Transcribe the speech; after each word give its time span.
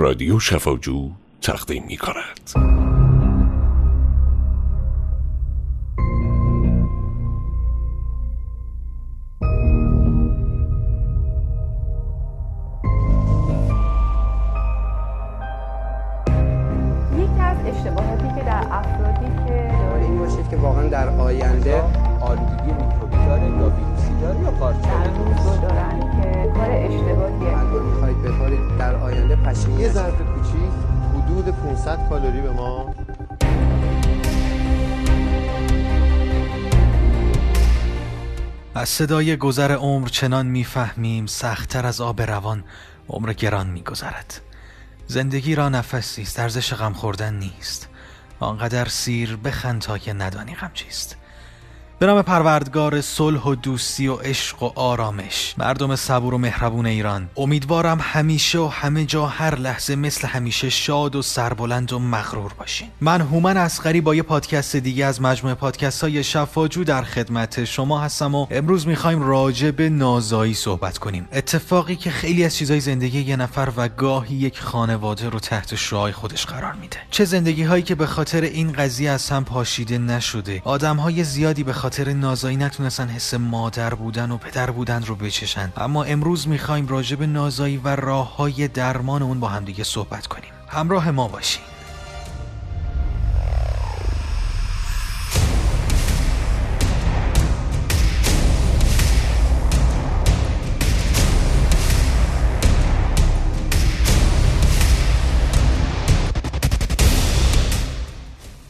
رادیو 0.00 0.38
شفاجو 0.38 1.10
تقدیم 1.42 1.84
می 1.86 1.96
کند 1.96 2.50
پشیمون 29.50 29.80
یه. 29.80 29.92
ظرف 29.92 30.14
کوچیک 30.14 30.70
حدود 31.14 31.44
500 31.44 32.08
کالری 32.08 32.40
به 32.40 32.50
ما. 32.50 32.94
از 38.74 38.88
صدای 38.88 39.36
گذر 39.36 39.72
عمر 39.72 40.08
چنان 40.08 40.46
می‌فهمیم 40.46 41.26
سختتر 41.26 41.86
از 41.86 42.00
آب 42.00 42.22
روان 42.22 42.64
عمر 43.08 43.32
گران 43.32 43.66
میگذرد. 43.66 44.40
زندگی 45.06 45.54
را 45.54 45.68
نفسی 45.68 46.22
است 46.22 46.40
ارزش 46.40 46.74
غم 46.74 46.92
خوردن 46.92 47.34
نیست. 47.34 47.88
آنقدر 48.40 48.88
سیر 48.88 49.36
بخند 49.36 49.80
تا 49.80 49.98
که 49.98 50.12
ندانی 50.12 50.54
غم 50.54 50.70
چیست. 50.74 51.16
به 52.00 52.06
نام 52.06 52.22
پروردگار 52.22 53.00
صلح 53.00 53.40
و 53.40 53.54
دوستی 53.54 54.08
و 54.08 54.14
عشق 54.14 54.62
و 54.62 54.72
آرامش. 54.74 55.54
مردم 55.58 55.96
صبور 55.96 56.34
و 56.34 56.38
مهربون 56.38 56.86
ایران. 56.86 57.28
امیدوارم 57.36 57.98
همیشه 58.02 58.58
و 58.58 58.66
همه 58.66 59.04
جا 59.04 59.26
هر 59.26 59.54
لحظه 59.54 59.96
مثل 59.96 60.28
همیشه 60.28 60.70
شاد 60.70 61.16
و 61.16 61.22
سربلند 61.22 61.92
و 61.92 61.98
مغرور 61.98 62.52
باشین. 62.58 62.88
من 63.00 63.20
هومن 63.20 63.56
اسقری 63.56 64.00
با 64.00 64.14
یه 64.14 64.22
پادکست 64.22 64.76
دیگه 64.76 65.04
از 65.06 65.22
مجموعه 65.22 65.54
پادکست 65.54 66.02
های 66.02 66.24
شفاجو 66.24 66.84
در 66.84 67.02
خدمت 67.02 67.64
شما 67.64 68.00
هستم 68.00 68.34
و 68.34 68.46
امروز 68.50 68.86
می‌خوایم 68.86 69.22
راجع 69.22 69.70
به 69.70 69.88
نازایی 69.88 70.54
صحبت 70.54 70.98
کنیم. 70.98 71.28
اتفاقی 71.32 71.96
که 71.96 72.10
خیلی 72.10 72.44
از 72.44 72.56
چیزای 72.56 72.80
زندگی 72.80 73.20
یه 73.20 73.36
نفر 73.36 73.72
و 73.76 73.88
گاهی 73.88 74.34
یک 74.34 74.60
خانواده 74.60 75.28
رو 75.28 75.38
تحت 75.38 75.74
شعاع 75.74 76.10
خودش 76.10 76.46
قرار 76.46 76.72
میده. 76.72 76.96
چه 77.10 77.24
زندگی 77.24 77.62
هایی 77.62 77.82
که 77.82 77.94
به 77.94 78.06
خاطر 78.06 78.40
این 78.40 78.72
قضیه 78.72 79.10
از 79.10 79.30
هم 79.30 79.44
پاشیده 79.44 79.98
نشده 79.98 80.62
آدم 80.64 80.96
های 80.96 81.24
زیادی 81.24 81.64
به 81.64 81.72
خاطر 81.90 82.12
نازایی 82.12 82.56
نتونستن 82.56 83.08
حس 83.08 83.34
مادر 83.34 83.94
بودن 83.94 84.30
و 84.30 84.36
پدر 84.36 84.70
بودن 84.70 85.02
رو 85.02 85.14
بچشن. 85.14 85.72
اما 85.76 86.04
امروز 86.04 86.48
می‌خوایم 86.48 86.88
راجع 86.88 87.16
به 87.16 87.26
نازایی 87.26 87.76
و 87.76 87.96
راه 87.96 88.36
های 88.36 88.68
درمان 88.68 89.22
اون 89.22 89.40
با 89.40 89.48
همدیگه 89.48 89.84
صحبت 89.84 90.26
کنیم. 90.26 90.50
همراه 90.68 91.10
ما 91.10 91.28
باشین 91.28 91.62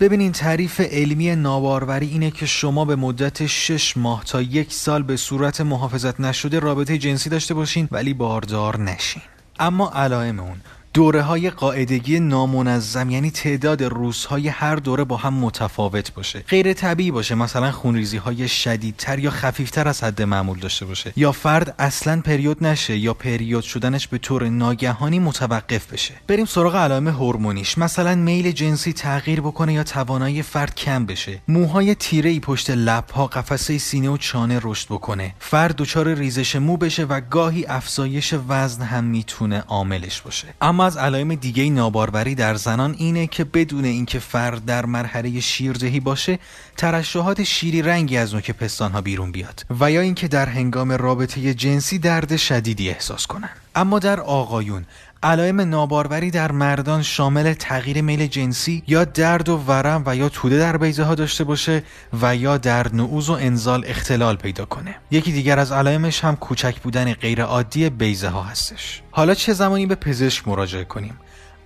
ببینین 0.01 0.33
تعریف 0.33 0.81
علمی 0.81 1.37
ناباروری 1.37 2.07
اینه 2.07 2.31
که 2.31 2.47
شما 2.47 2.85
به 2.85 2.97
مدت 2.97 3.47
6 3.47 3.97
ماه 3.97 4.25
تا 4.25 4.43
یک 4.43 4.73
سال 4.73 5.03
به 5.03 5.17
صورت 5.17 5.61
محافظت 5.61 6.21
نشده 6.21 6.59
رابطه 6.59 6.99
جنسی 6.99 7.31
داشته 7.31 7.55
باشین 7.55 7.89
ولی 7.91 8.15
باردار 8.15 8.81
نشین. 8.81 9.23
اما 9.59 9.91
علائم 9.95 10.41
اون 10.41 10.57
دوره 10.95 11.23
های 11.23 11.51
قاعدگی 11.51 12.21
نامنظم 12.21 13.11
یعنی 13.11 13.31
تعداد 13.31 13.83
روزهای 13.83 14.49
هر 14.49 14.77
دوره 14.77 15.05
با 15.05 15.17
هم 15.17 15.35
متفاوت 15.35 16.15
باشه. 16.15 16.45
غیر 16.49 16.73
طبیعی 16.73 17.11
باشه 17.11 17.35
مثلا 17.35 17.73
خونریزی 17.73 18.17
های 18.17 18.49
شدیدتر 18.49 19.19
یا 19.19 19.31
خفیفتر 19.31 19.89
از 19.89 20.05
حد 20.05 20.23
معمول 20.23 20.59
داشته 20.59 20.87
باشه. 20.87 21.13
یا 21.17 21.33
فرد 21.33 21.75
اصلا 21.79 22.21
پریود 22.21 22.65
نشه 22.65 22.97
یا 22.97 23.15
پریود 23.15 23.65
شدنش 23.65 24.09
به 24.09 24.19
طور 24.19 24.49
ناگهانی 24.49 25.19
متوقف 25.19 25.93
بشه. 25.93 26.15
بریم 26.27 26.47
سراغ 26.47 26.77
علائم 26.77 27.09
هورمونیش. 27.09 27.79
مثلا 27.79 28.15
میل 28.15 28.53
جنسی 28.53 28.93
تغییر 28.93 29.41
بکنه 29.41 29.73
یا 29.73 29.85
توانایی 29.85 30.43
فرد 30.43 30.75
کم 30.75 31.07
بشه. 31.07 31.43
موهای 31.49 31.95
تیره 31.95 32.31
ای 32.31 32.41
پشت 32.41 32.71
لبها 32.71 33.27
قفسه 33.27 33.79
سینه 33.79 34.09
و 34.09 34.17
چانه 34.17 34.61
رشد 34.63 34.87
بکنه. 34.89 35.35
فرد 35.39 35.77
دچار 35.77 36.15
ریزش 36.15 36.57
مو 36.57 36.77
بشه 36.77 37.05
و 37.05 37.21
گاهی 37.21 37.67
افزایش 37.67 38.35
وزن 38.49 38.83
هم 38.83 39.05
می‌تونه 39.05 39.65
عاملش 39.69 40.21
باشه. 40.21 40.49
اما 40.61 40.80
از 40.85 40.97
علائم 40.97 41.35
دیگه 41.35 41.71
ناباروری 41.71 42.35
در 42.35 42.55
زنان 42.55 42.95
اینه 42.99 43.27
که 43.27 43.45
بدون 43.45 43.85
اینکه 43.85 44.19
فرد 44.19 44.65
در 44.65 44.87
مرحله 44.87 45.41
شیردهی 45.41 46.01
باشه 46.01 46.39
ترشحات 46.77 47.43
شیری 47.43 47.83
رنگی 47.83 48.17
از 48.17 48.35
نوک 48.35 48.51
پستانها 48.51 49.01
بیرون 49.01 49.33
بیاد 49.33 49.67
و 49.81 49.91
یا 49.91 50.01
اینکه 50.01 50.29
در 50.29 50.47
هنگام 50.47 50.93
رابطه 50.93 51.55
جنسی 51.55 51.99
درد 51.99 52.37
شدیدی 52.37 52.91
احساس 52.91 53.27
کنن. 53.27 53.51
اما 53.75 53.99
در 53.99 54.21
آقایون 54.21 54.85
علائم 55.23 55.61
ناباروری 55.61 56.31
در 56.31 56.53
مردان 56.53 57.03
شامل 57.03 57.53
تغییر 57.53 58.03
میل 58.03 58.27
جنسی 58.27 58.83
یا 58.87 59.05
درد 59.05 59.49
و 59.49 59.57
ورم 59.57 60.03
و 60.07 60.17
یا 60.17 60.29
توده 60.29 60.59
در 60.59 60.77
بیضه 60.77 61.05
ها 61.05 61.15
داشته 61.15 61.45
باشه 61.45 61.83
و 62.23 62.37
یا 62.37 62.59
در 62.59 62.95
نعوز 62.95 63.31
و 63.31 63.33
انزال 63.33 63.85
اختلال 63.87 64.37
پیدا 64.37 64.65
کنه. 64.65 64.97
یکی 65.11 65.33
دیگر 65.33 65.59
از 65.59 65.73
علائمش 65.73 66.25
هم 66.25 66.37
کوچک 66.37 66.81
بودن 66.81 67.13
غیرعادی 67.15 67.91
بیضه 67.91 68.29
ها 68.29 68.43
هستش. 68.43 69.03
حالا 69.11 69.35
چه 69.35 69.53
زمانی 69.53 69.87
به 69.87 69.95
پزشک 69.95 70.49
مراجعه 70.49 70.85
کنیم؟ 70.85 71.19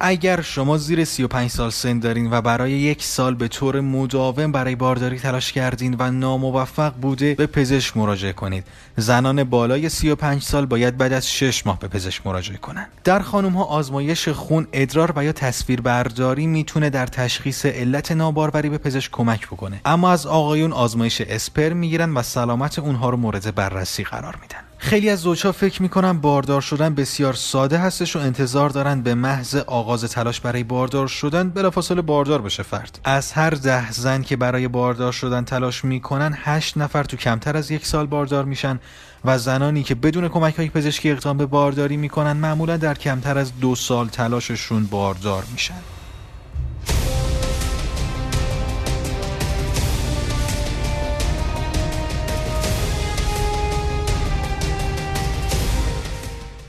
اگر 0.07 0.41
شما 0.41 0.79
زیر 0.79 1.05
35 1.05 1.51
سال 1.51 1.71
سن 1.71 1.99
دارین 1.99 2.33
و 2.33 2.41
برای 2.41 2.73
یک 2.73 3.03
سال 3.03 3.35
به 3.35 3.49
طور 3.49 3.81
مداوم 3.81 4.53
برای 4.53 4.75
بارداری 4.75 5.19
تلاش 5.19 5.53
کردین 5.53 5.97
و 5.99 6.11
ناموفق 6.11 6.95
بوده 6.95 7.35
به 7.35 7.47
پزشک 7.47 7.97
مراجعه 7.97 8.33
کنید. 8.33 8.67
زنان 8.97 9.45
بالای 9.45 9.89
35 9.89 10.43
سال 10.43 10.67
باید 10.67 10.97
بعد 10.97 11.13
از 11.13 11.31
6 11.31 11.67
ماه 11.67 11.79
به 11.79 11.89
پزشک 11.89 12.27
مراجعه 12.27 12.57
کنند 12.57 12.89
در 13.05 13.21
خانم 13.21 13.53
ها 13.53 13.65
آزمایش 13.65 14.29
خون 14.29 14.67
ادرار 14.73 15.13
و 15.17 15.25
یا 15.25 15.33
تصویر 15.33 15.81
برداری 15.81 16.47
می‌تونه 16.47 16.91
در 16.91 17.07
تشخیص 17.07 17.67
علت 17.67 18.13
ناباروری 18.13 18.69
به 18.69 18.79
پزشک 18.79 19.11
کمک 19.13 19.47
بکنه. 19.47 19.81
اما 19.85 20.11
از 20.11 20.27
آقایون 20.27 20.73
آزمایش 20.73 21.21
اسپرم 21.21 21.77
می‌گیرن 21.77 22.15
و 22.15 22.23
سلامت 22.23 22.79
اونها 22.79 23.11
رو 23.11 23.17
مورد 23.17 23.55
بررسی 23.55 24.05
قرار 24.05 24.39
میدن. 24.43 24.64
خیلی 24.85 25.11
از 25.11 25.21
زوجها 25.21 25.53
فکر 25.53 25.83
می‌کنن 25.83 26.13
باردار 26.13 26.61
شدن 26.61 26.95
بسیار 26.95 27.35
ساده 27.35 27.79
هستش 27.79 28.17
و 28.17 28.19
انتظار 28.19 28.71
دارن 28.71 29.03
به 29.03 29.15
محض 29.15 29.55
آغاز 29.55 30.05
تلاش 30.05 30.41
برای 30.41 30.65
باردار 30.65 31.09
شدن 31.09 31.51
بلافاصله 31.51 32.03
باردار 32.03 32.43
بشه 32.43 32.63
فرد. 32.63 32.99
از 33.05 33.33
هر 33.33 33.51
ده 33.51 33.93
زن 33.93 34.23
که 34.23 34.37
برای 34.37 34.69
باردار 34.69 35.13
شدن 35.13 35.45
تلاش 35.45 35.85
می‌کنن 35.85 36.39
هشت 36.43 36.77
نفر 36.77 37.05
تو 37.05 37.17
کمتر 37.17 37.57
از 37.57 37.71
یک 37.71 37.87
سال 37.87 38.07
باردار 38.07 38.45
میشن 38.45 38.81
و 39.25 39.39
زنانی 39.39 39.83
که 39.83 39.95
بدون 39.95 40.29
کمک 40.29 40.55
های 40.55 40.69
پزشکی 40.69 41.11
اقدام 41.11 41.37
به 41.37 41.47
بارداری 41.47 41.97
می‌کنن 41.97 42.33
معمولا 42.33 42.77
در 42.77 42.95
کمتر 42.95 43.39
از 43.39 43.53
دو 43.61 43.75
سال 43.75 44.09
تلاششون 44.09 44.87
باردار 44.87 45.45
میشن. 45.53 45.81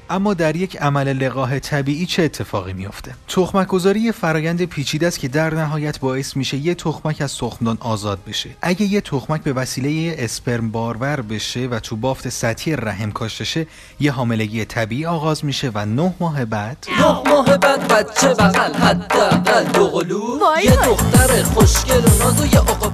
اما 0.09 0.33
در 0.33 0.55
یک 0.55 0.77
عمل 0.81 1.13
لقاح 1.13 1.59
طبیعی 1.59 2.05
چه 2.05 2.23
اتفاقی 2.23 2.73
میافته؟ 2.73 3.16
تخمک 3.27 3.67
گذاری 3.67 3.99
یه 3.99 4.11
فرایند 4.11 4.66
پیچیده 4.66 5.07
است 5.07 5.19
که 5.19 5.27
در 5.27 5.53
نهایت 5.53 5.99
باعث 5.99 6.35
میشه 6.35 6.57
یه 6.57 6.75
تخمک 6.75 7.21
از 7.21 7.38
تخمدان 7.38 7.77
آزاد 7.79 8.19
بشه. 8.27 8.49
اگه 8.61 8.85
یه 8.85 9.01
تخمک 9.01 9.43
به 9.43 9.53
وسیله 9.53 10.16
اسپرم 10.17 10.72
بارور 10.72 11.22
بشه 11.22 11.67
و 11.67 11.79
تو 11.79 11.96
بافت 11.96 12.29
سطحی 12.29 12.75
رحم 12.75 13.11
کاشته 13.11 13.43
شه 13.43 13.67
یه 13.99 14.11
حاملگی 14.11 14.66
طبیعی 14.66 15.05
آغاز 15.05 15.46
میشه 15.46 15.72
و 15.73 15.85
نه 15.85 16.13
ماه 16.19 16.46
بعد؟ 16.46 16.87
نه 16.99 17.29
ماه 17.29 17.57
بعد 17.57 17.87
بچه 17.87 18.28
بغل 18.28 18.73
حداقل 18.73 19.63
دو 19.63 19.87
قلو 19.87 20.40
یه. 20.63 20.72
دختر 20.72 21.43
خوشگل 21.43 22.05
و 22.05 22.23
ناز 22.23 22.41
و 22.41 22.46
یه 22.46 22.59
آقا 22.59 22.91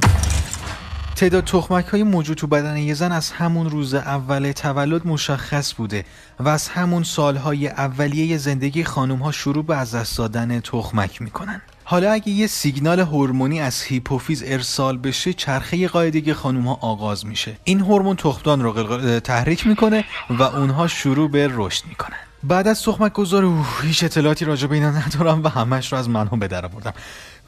تعداد 1.21 1.43
تخمک 1.43 1.85
های 1.85 2.03
موجود 2.03 2.37
تو 2.37 2.47
بدن 2.47 2.77
یه 2.77 2.93
زن 2.93 3.11
از 3.11 3.31
همون 3.31 3.69
روز 3.69 3.93
اول 3.93 4.51
تولد 4.51 5.07
مشخص 5.07 5.73
بوده 5.73 6.05
و 6.39 6.49
از 6.49 6.67
همون 6.67 7.03
سالهای 7.03 7.67
اولیه 7.67 8.37
زندگی 8.37 8.83
خانم 8.83 9.17
ها 9.17 9.31
شروع 9.31 9.65
به 9.65 9.77
از 9.77 9.95
دست 9.95 10.17
دادن 10.17 10.59
تخمک 10.59 11.21
می‌کنن. 11.21 11.61
حالا 11.83 12.11
اگه 12.11 12.29
یه 12.29 12.47
سیگنال 12.47 12.99
هورمونی 12.99 13.61
از 13.61 13.81
هیپوفیز 13.81 14.43
ارسال 14.45 14.97
بشه 14.97 15.33
چرخه 15.33 15.87
قاعدگی 15.87 16.33
خانم 16.33 16.67
ها 16.67 16.73
آغاز 16.81 17.25
میشه. 17.25 17.57
این 17.63 17.79
هورمون 17.79 18.15
تخمدان 18.15 18.61
رو 18.61 19.19
تحریک 19.19 19.67
می‌کنه 19.67 20.05
و 20.29 20.43
اونها 20.43 20.87
شروع 20.87 21.29
به 21.29 21.49
رشد 21.51 21.83
می‌کنن. 21.89 22.17
بعد 22.43 22.67
از 22.67 22.83
تخمک 22.83 23.13
گذار 23.13 23.53
هیچ 23.81 24.03
اطلاعاتی 24.03 24.45
راجع 24.45 24.67
به 24.67 24.75
اینا 24.75 24.91
ندارم 24.91 25.43
و 25.43 25.47
همش 25.47 25.91
رو 25.91 25.99
از 25.99 26.09
منو 26.09 26.29
به 26.29 26.47
در 26.47 26.65
آوردم. 26.65 26.93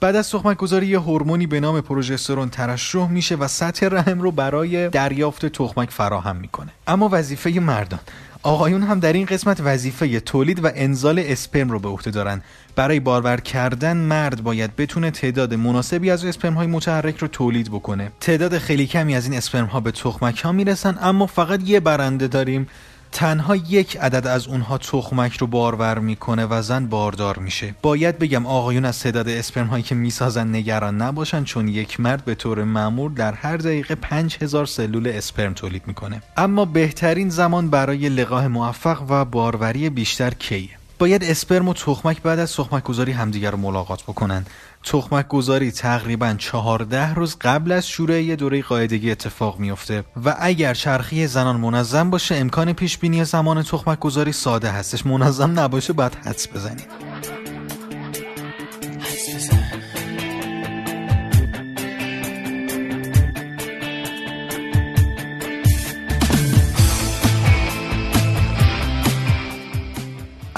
بعد 0.03 0.15
از 0.15 0.29
تخمک 0.29 0.57
گذاری 0.57 0.87
یه 0.87 0.99
هورمونی 0.99 1.47
به 1.47 1.59
نام 1.59 1.81
پروژسترون 1.81 2.49
ترشح 2.49 3.07
میشه 3.07 3.35
و 3.35 3.47
سطح 3.47 3.87
رحم 3.91 4.21
رو 4.21 4.31
برای 4.31 4.89
دریافت 4.89 5.45
تخمک 5.45 5.89
فراهم 5.89 6.35
می‌کنه. 6.35 6.69
اما 6.87 7.09
وظیفه 7.11 7.49
مردان. 7.49 7.99
آقایون 8.41 8.83
هم 8.83 8.99
در 8.99 9.13
این 9.13 9.25
قسمت 9.25 9.61
وظیفه 9.63 10.19
تولید 10.19 10.63
و 10.63 10.69
انزال 10.75 11.23
اسپرم 11.25 11.69
رو 11.69 11.79
به 11.79 11.89
عهده 11.89 12.11
دارن. 12.11 12.41
برای 12.75 12.99
بارور 12.99 13.37
کردن 13.37 13.97
مرد 13.97 14.43
باید 14.43 14.75
بتونه 14.75 15.11
تعداد 15.11 15.53
مناسبی 15.53 16.11
از 16.11 16.25
اسپرم 16.25 16.53
های 16.53 16.67
متحرک 16.67 17.17
رو 17.17 17.27
تولید 17.27 17.69
بکنه. 17.69 18.11
تعداد 18.19 18.57
خیلی 18.57 18.87
کمی 18.87 19.15
از 19.15 19.25
این 19.25 19.37
اسپرم 19.37 19.65
ها 19.65 19.79
به 19.79 19.91
تخمک 19.91 20.39
ها 20.39 20.51
می‌رسن 20.51 20.97
اما 21.01 21.27
فقط 21.27 21.59
یه 21.63 21.79
برنده 21.79 22.27
داریم. 22.27 22.67
تنها 23.13 23.55
یک 23.55 23.97
عدد 23.97 24.27
از 24.27 24.47
اونها 24.47 24.77
تخمک 24.77 25.37
رو 25.37 25.47
بارور 25.47 25.99
می‌کنه 25.99 26.45
و 26.45 26.61
زن 26.61 26.85
باردار 26.85 27.39
میشه. 27.39 27.75
باید 27.81 28.19
بگم 28.19 28.45
آقایون 28.45 28.85
از 28.85 28.99
تعداد 28.99 29.29
اسپرم 29.29 29.67
هایی 29.67 29.83
که 29.83 29.95
می‌سازن 29.95 30.55
نگران 30.55 31.01
نباشن 31.01 31.43
چون 31.43 31.67
یک 31.67 31.99
مرد 31.99 32.25
به 32.25 32.35
طور 32.35 32.63
معمول 32.63 33.13
در 33.13 33.33
هر 33.33 33.57
دقیقه 33.57 33.95
5000 33.95 34.65
سلول 34.65 35.07
اسپرم 35.07 35.53
تولید 35.53 35.83
می‌کنه. 35.87 36.21
اما 36.37 36.65
بهترین 36.65 37.29
زمان 37.29 37.69
برای 37.69 38.09
لقاح 38.09 38.47
موفق 38.47 39.03
و 39.09 39.25
باروری 39.25 39.89
بیشتر 39.89 40.29
کیه؟ 40.29 40.69
باید 41.03 41.23
اسپرم 41.23 41.67
و 41.67 41.73
تخمک 41.73 42.21
بعد 42.21 42.39
از 42.39 42.55
تخمک 42.55 42.83
گذاری 42.83 43.11
همدیگر 43.11 43.51
رو 43.51 43.57
ملاقات 43.57 44.03
بکنن. 44.03 44.45
تخمک 44.83 45.27
گذاری 45.27 45.71
تقریبا 45.71 46.35
14 46.37 47.13
روز 47.13 47.37
قبل 47.41 47.71
از 47.71 47.87
شروع 47.87 48.21
یه 48.21 48.35
دوره 48.35 48.61
قاعدگی 48.61 49.11
اتفاق 49.11 49.59
میفته 49.59 50.03
و 50.25 50.35
اگر 50.39 50.73
چرخی 50.73 51.27
زنان 51.27 51.55
منظم 51.55 52.09
باشه 52.09 52.35
امکان 52.35 52.73
پیش 52.73 52.97
بینی 52.97 53.25
زمان 53.25 53.63
تخمک 53.63 53.99
گذاری 53.99 54.31
ساده 54.31 54.69
هستش. 54.71 55.05
منظم 55.05 55.59
نباشه 55.59 55.93
بعد 55.93 56.15
حدس 56.15 56.47
بزنید 56.47 56.87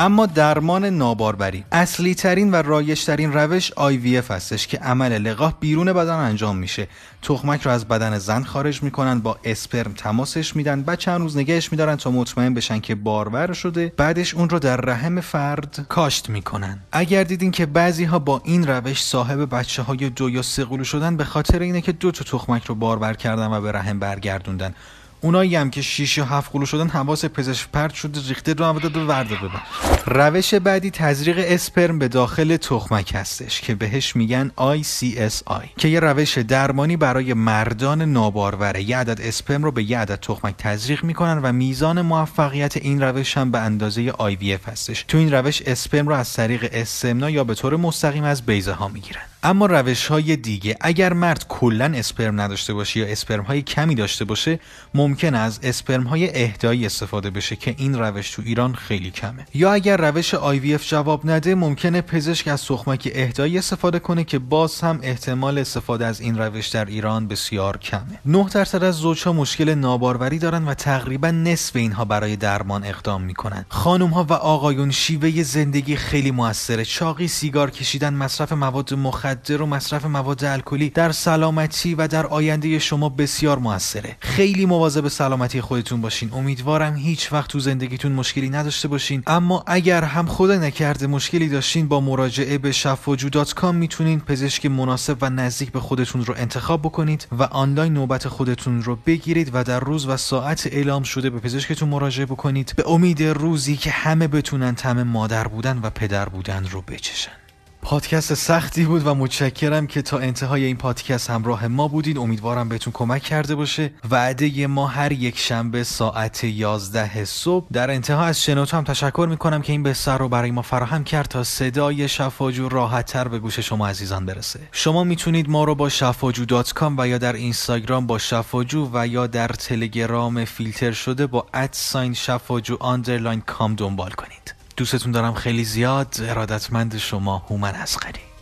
اما 0.06 0.26
درمان 0.26 0.86
ناباربری. 0.86 1.66
اصلی 1.72 2.16
ترین 2.16 2.52
و 2.52 2.56
رایج 2.56 3.06
ترین 3.06 3.34
روش 3.34 3.72
IVF 3.72 4.32
هستش 4.32 4.68
که 4.68 4.78
عمل 4.78 5.18
لقاح 5.18 5.54
بیرون 5.60 5.94
بدن 5.94 6.16
انجام 6.16 6.58
میشه. 6.58 6.88
تخمک 7.22 7.62
رو 7.62 7.72
از 7.72 7.88
بدن 7.88 8.18
زن 8.18 8.44
خارج 8.44 8.84
می‌کنن 8.84 9.20
با 9.20 9.38
اسپرم 9.44 9.94
تماسش 9.94 10.56
میدن 10.56 10.82
بعد 10.82 11.00
چند 11.00 11.22
روز 11.22 11.38
نگهش 11.38 11.72
میدارن 11.72 11.96
تا 11.96 12.12
مطمئن 12.12 12.54
بشن 12.54 12.80
که 12.80 12.96
بارور 12.96 13.54
شده. 13.54 13.94
بعدش 13.98 14.34
اون 14.34 14.50
رو 14.50 14.60
در 14.60 14.78
رحم 14.78 15.22
فرد 15.22 15.86
کاشت 15.90 16.30
می‌کنن. 16.30 16.80
اگر 16.92 17.24
دیدین 17.24 17.52
که 17.52 17.66
بعضی 17.66 18.04
ها 18.04 18.20
با 18.20 18.42
این 18.44 18.68
روش 18.68 19.04
صاحب 19.04 19.56
بچه 19.56 19.82
های 19.82 20.10
دو 20.10 20.30
یا 20.30 20.42
سه 20.42 20.84
شدن 20.84 21.18
به 21.18 21.24
خاطر 21.24 21.60
اینه 21.60 21.82
که 21.82 21.92
دو 21.92 22.12
تا 22.12 22.38
تخمک 22.38 22.66
رو 22.66 22.76
بارور 22.76 23.14
کردن 23.14 23.48
و 23.48 23.62
به 23.62 23.72
رحم 23.72 24.00
برگردوندن. 24.00 24.74
اونایی 25.22 25.56
هم 25.56 25.70
که 25.70 25.82
6 25.82 26.18
یا 26.18 26.26
7 26.26 26.52
قلو 26.52 26.66
شدن 26.66 26.88
حواس 26.88 27.26
پزشک 27.26 27.68
پرت 27.74 27.94
شده 27.94 28.20
ریخته 28.28 28.54
رو 28.54 28.66
هم 28.66 28.80
داده 28.80 29.00
ورده 29.00 29.36
ببر. 29.36 29.62
روش 30.06 30.54
بعدی 30.54 30.92
تزریق 30.92 31.36
اسپرم 31.40 32.00
به 32.00 32.08
داخل 32.08 32.58
تخمک 32.58 33.12
هستش 33.16 33.62
که 33.62 33.76
بهش 33.76 34.16
میگن 34.16 34.52
ICSI 34.58 35.68
که 35.78 35.88
یه 35.88 36.00
روش 36.00 36.38
درمانی 36.38 36.98
برای 36.98 37.34
مردان 37.34 38.02
ناباروره. 38.02 38.84
یه 38.84 38.98
عدد 38.98 39.22
اسپرم 39.22 39.64
رو 39.64 39.72
به 39.72 39.84
یه 39.84 40.00
عدد 40.00 40.16
تخمک 40.16 40.56
تزریق 40.58 41.04
می‌کنن 41.04 41.38
و 41.38 41.52
میزان 41.52 42.02
موفقیت 42.02 42.78
این 42.78 43.04
روش 43.04 43.38
هم 43.38 43.52
به 43.52 43.60
اندازه 43.60 44.12
IVF 44.12 44.70
هستش. 44.70 45.06
تو 45.08 45.18
این 45.18 45.34
روش 45.34 45.62
اسپرم 45.62 46.08
رو 46.08 46.16
از 46.16 46.34
طریق 46.34 46.70
استمنا 46.74 47.30
یا 47.30 47.44
به 47.44 47.56
طور 47.56 47.76
مستقیم 47.76 48.24
از 48.24 48.46
بیزه 48.46 48.74
ها 48.74 48.88
می‌گیرن. 48.88 49.22
اما 49.46 49.66
روش 49.66 50.08
های 50.08 50.36
دیگه. 50.36 50.78
اگر 50.82 51.14
مرد 51.14 51.46
کلا 51.48 51.86
اسپرم 51.86 52.42
نداشته 52.42 52.74
باشه 52.74 53.00
یا 53.00 53.06
اسپرم 53.06 53.44
های 53.44 53.62
کمی 53.62 53.96
داشته 53.96 54.26
باشه 54.26 54.60
ممکن 54.94 55.36
از 55.36 55.60
اسپرم 55.64 56.04
های 56.04 56.44
اهدایی 56.44 56.86
استفاده 56.86 57.30
بشه 57.30 57.56
که 57.56 57.76
این 57.78 58.00
روش 58.00 58.32
تو 58.32 58.42
ایران 58.46 58.74
خیلی 58.76 59.12
کمه. 59.12 59.46
یا 59.54 59.74
اگر 59.74 59.98
روش 59.98 60.36
IVF 60.36 60.88
جواب 60.88 61.30
نده 61.30 61.56
ممکنه 61.56 62.02
پزشک 62.02 62.48
از 62.48 62.66
تخمک 62.66 63.12
اهدایی 63.16 63.58
استفاده 63.58 64.00
کنه 64.00 64.24
که 64.24 64.40
باز 64.40 64.82
هم 64.82 65.00
احتمال 65.04 65.58
استفاده 65.58 66.06
از 66.06 66.22
این 66.22 66.38
روش 66.38 66.68
در 66.68 66.86
ایران 66.86 67.28
بسیار 67.28 67.78
کمه. 67.78 68.20
9 68.26 68.46
درصد 68.54 68.84
از 68.84 68.96
زوجها 68.96 69.34
مشکل 69.34 69.70
ناباروری 69.76 70.40
دارن 70.40 70.66
و 70.66 70.74
تقریبا 70.74 71.32
نصف 71.32 71.76
اینها 71.76 72.06
برای 72.06 72.36
درمان 72.36 72.84
اقدام 72.84 73.22
می‌کنن. 73.22 73.66
خانم 73.70 74.10
ها 74.10 74.24
و 74.24 74.34
آقایون 74.34 74.92
شیوه 74.92 75.44
زندگی 75.44 75.96
خیلی 75.96 76.32
موثره. 76.32 76.86
چاقی 76.86 77.28
سیگار 77.28 77.72
کشیدن 77.72 78.14
مصرف 78.14 78.52
مواد 78.52 78.94
مخدر 78.94 79.35
مخدر 79.36 79.62
و 79.62 79.66
مصرف 79.66 80.06
مواد 80.06 80.44
الکلی 80.44 80.90
در 80.90 81.12
سلامتی 81.12 81.96
و 81.96 82.08
در 82.08 82.26
آینده 82.26 82.80
شما 82.80 83.10
بسیار 83.10 83.60
موثره. 83.60 84.18
خیلی 84.20 84.66
مواظب 84.66 85.08
سلامتی 85.08 85.62
خودتون 85.62 86.02
باشین. 86.02 86.34
امیدوارم 86.34 86.96
هیچ 86.96 87.34
وقت 87.34 87.50
تو 87.50 87.60
زندگیتون 87.60 88.12
مشکلی 88.12 88.50
نداشته 88.50 88.88
باشین. 88.88 89.24
اما 89.28 89.64
اگر 89.68 90.04
هم 90.04 90.28
خدا 90.28 90.56
نکرده 90.56 91.08
مشکلی 91.08 91.50
داشتین 91.50 91.88
با 91.88 92.00
مراجعه 92.00 92.58
به 92.58 92.72
شفاجو.com 92.72 93.64
می‌تونین 93.64 94.20
پزشک 94.20 94.66
مناسب 94.66 95.18
و 95.22 95.30
نزدیک 95.30 95.72
به 95.72 95.80
خودتون 95.80 96.26
رو 96.26 96.34
انتخاب 96.38 96.82
بکنید 96.82 97.28
و 97.32 97.44
آنلاین 97.44 97.94
نوبت 97.94 98.28
خودتون 98.28 98.84
رو 98.84 98.96
بگیرید 98.96 99.50
و 99.54 99.64
در 99.64 99.80
روز 99.80 100.08
و 100.08 100.18
ساعت 100.18 100.68
اعلام 100.68 101.04
شده 101.04 101.30
به 101.30 101.40
پزشکتون 101.40 101.90
مراجعه 101.90 102.26
بکنید. 102.26 102.74
به 102.76 102.90
امید 102.90 103.24
روزی 103.24 103.76
که 103.76 103.92
همه 103.92 104.28
بتونن 104.28 104.76
طعم 104.76 105.04
مادر 105.04 105.48
بودن 105.48 105.80
و 105.84 105.90
پدر 105.90 106.30
بودن 106.30 106.66
رو 106.72 106.82
بچشن. 106.82 107.45
پادکست 107.88 108.34
سختی 108.34 108.86
بود 108.86 109.08
و 109.08 109.16
متشکرم 109.16 109.88
که 109.88 110.02
تا 110.02 110.18
انتهای 110.18 110.64
این 110.64 110.78
پادکست 110.78 111.30
همراه 111.30 111.68
ما 111.68 111.88
بودید 111.88 112.18
امیدوارم 112.18 112.70
بهتون 112.70 112.94
کمک 112.94 113.22
کرده 113.22 113.56
باشه. 113.56 113.92
وعده 114.12 114.68
ما 114.68 114.88
هر 114.88 115.12
یک 115.12 115.38
شنبه 115.38 115.84
ساعت 115.84 116.44
11 116.44 117.26
صبح. 117.26 117.68
در 117.74 117.92
انتها 117.92 118.26
از 118.26 118.44
شنوتو 118.44 118.78
هم 118.78 118.84
تشکر 118.84 119.28
می‌کنم 119.30 119.62
که 119.62 119.72
این 119.72 119.84
بستر 119.84 120.18
رو 120.18 120.30
برای 120.30 120.52
ما 120.52 120.62
فراهم 120.62 121.04
کرد 121.04 121.28
تا 121.28 121.44
صدای 121.44 122.08
شفاجو 122.08 122.70
راحت 122.70 123.06
تر 123.06 123.28
به 123.28 123.40
گوش 123.40 123.60
شما 123.60 123.88
عزیزان 123.88 124.26
برسه. 124.26 124.60
شما 124.72 125.04
می‌تونید 125.04 125.50
ما 125.50 125.64
رو 125.64 125.76
با 125.76 125.90
شفاجو 125.90 126.46
dot 126.46 126.74
com 126.74 126.96
و 126.98 127.08
یا 127.08 127.18
در 127.18 127.34
اینستاگرام 127.34 128.08
با 128.08 128.18
شفاجو 128.18 128.90
و 128.94 129.08
یا 129.08 129.28
در 129.28 129.48
تلگرام 129.48 130.46
فیلتر 130.46 130.92
شده 130.92 131.28
با 131.28 131.46
at 131.54 131.74
sign 131.74 132.14
شفاجو 132.14 132.78
underline 132.80 133.42
com 133.42 133.76
دنبال 133.76 134.12
کنید. 134.12 134.55
دوستتون 134.78 135.12
دارم 135.12 135.34
خیلی 135.34 135.64
زیاد 135.64 136.16
ارادتمند 136.20 136.98
شما 136.98 137.38
هومن 137.38 137.76
اسقری 137.76 138.35